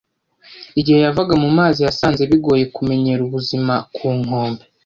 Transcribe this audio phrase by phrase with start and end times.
[0.79, 4.63] Igihe yavaga mu mazi, yasanze bigoye kumenyera ubuzima ku nkombe.